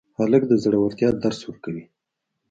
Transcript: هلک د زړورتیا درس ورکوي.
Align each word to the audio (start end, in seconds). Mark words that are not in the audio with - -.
هلک 0.17 0.43
د 0.47 0.53
زړورتیا 0.63 1.09
درس 1.23 1.39
ورکوي. 1.45 1.85